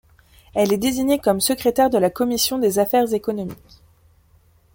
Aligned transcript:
Elle 0.55 0.73
est 0.73 0.79
désignée 0.79 1.19
comme 1.19 1.39
secrétaire 1.39 1.91
de 1.91 1.99
la 1.99 2.09
commission 2.09 2.57
des 2.57 2.79
Affaires 2.79 3.13
économiques. 3.13 3.83